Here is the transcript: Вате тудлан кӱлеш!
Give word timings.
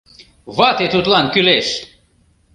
Вате 0.57 0.85
тудлан 0.93 1.25
кӱлеш! 1.33 1.67